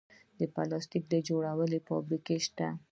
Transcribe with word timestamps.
د 0.39 0.41
پلاستیک 0.53 1.03
جوړولو 1.29 1.77
فابریکې 1.87 2.37
شته 2.45 2.67